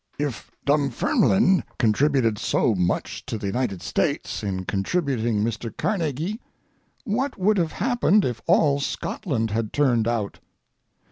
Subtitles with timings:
[0.17, 5.77] If Dunfermline contributed so much to the United States in contributing Mr.
[5.77, 6.41] Carnegie,
[7.03, 10.39] what would have happened if all Scotland had turned out?